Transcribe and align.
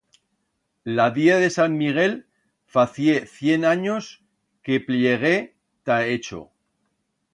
La 0.99 1.03
día 1.17 1.35
de 1.41 1.49
Sant 1.55 1.75
Miguel 1.81 2.15
facié 2.77 3.13
cient 3.35 3.69
anyos 3.75 4.09
que 4.63 4.83
plegué 4.89 5.35
ta 5.91 5.99
Echo. 6.19 6.41